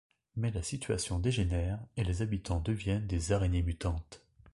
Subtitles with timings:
[0.35, 4.23] Mais la situation dégénère et les habitants deviennent des araignées mutantes.